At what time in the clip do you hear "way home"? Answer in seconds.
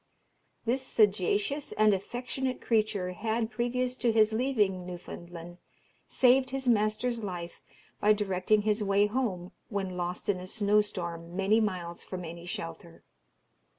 8.83-9.51